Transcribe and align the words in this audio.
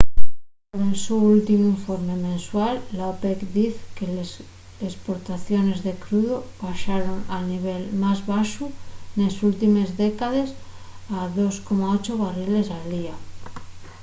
nel 0.77 0.93
so 1.05 1.15
últimu 1.31 1.65
informe 1.75 2.15
mensual 2.29 2.75
la 2.99 3.05
opec 3.15 3.39
diz 3.57 3.75
que 3.97 4.05
les 4.15 4.31
esportaciones 4.89 5.79
de 5.85 5.93
crudu 6.03 6.35
baxaron 6.61 7.19
al 7.35 7.43
nivel 7.53 7.83
más 8.03 8.19
baxu 8.29 8.65
nes 9.17 9.33
últimes 9.49 9.89
décades 10.03 10.49
a 11.17 11.19
2,8 11.37 12.19
barriles 12.23 12.67
al 12.75 12.85
día 12.95 13.15